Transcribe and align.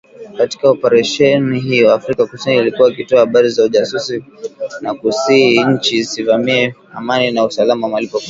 Katika 0.37 0.69
Oparesheni 0.69 1.59
hiyo, 1.59 1.93
Afrika 1.93 2.25
kusini 2.27 2.57
ilikuwa 2.57 2.91
ikitoa 2.91 3.19
habari 3.19 3.49
za 3.49 3.63
ujasusi 3.63 4.25
na 4.81 4.93
kusii 4.95 5.51
inchi 5.55 6.07
ivamie 6.21 6.75
amani 6.93 7.31
na 7.31 7.43
usalama 7.45 7.87
mahali 7.87 8.07
pote 8.07 8.19